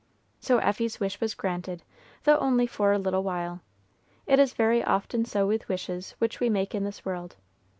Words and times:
So 0.39 0.57
Effie's 0.57 0.99
wish 0.99 1.21
was 1.21 1.35
granted, 1.35 1.83
though 2.23 2.39
only 2.39 2.65
for 2.65 2.91
a 2.91 2.97
little 2.97 3.21
while. 3.21 3.61
It 4.25 4.39
is 4.39 4.53
very 4.55 4.83
often 4.83 5.25
so 5.25 5.45
with 5.45 5.69
wishes 5.69 6.15
which 6.17 6.39
we 6.39 6.49
make 6.49 6.73
in 6.73 6.83
this 6.83 7.05
world. 7.05 7.35